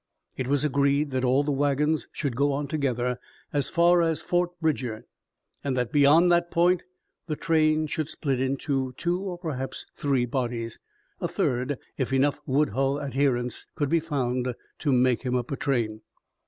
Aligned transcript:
It 0.35 0.47
was 0.47 0.65
agreed 0.65 1.11
that 1.11 1.23
all 1.23 1.43
the 1.43 1.51
wagons 1.51 2.07
should 2.11 2.35
go 2.35 2.53
on 2.53 2.67
together 2.67 3.19
as 3.53 3.69
far 3.69 4.01
as 4.01 4.19
Fort 4.23 4.49
Bridger, 4.59 5.05
and 5.63 5.77
that 5.77 5.91
beyond 5.91 6.31
that 6.31 6.49
point 6.49 6.81
the 7.27 7.35
train 7.35 7.85
should 7.85 8.09
split 8.09 8.39
into 8.39 8.93
two 8.93 9.19
or 9.19 9.37
perhaps 9.37 9.85
three 9.93 10.25
bodies 10.25 10.79
a 11.19 11.27
third 11.27 11.77
if 11.99 12.11
enough 12.11 12.41
Woodhull 12.47 12.99
adherents 12.99 13.67
could 13.75 13.89
be 13.89 13.99
found 13.99 14.55
to 14.79 14.91
make 14.91 15.21
him 15.21 15.35
up 15.35 15.51
a 15.51 15.55
train. 15.55 16.01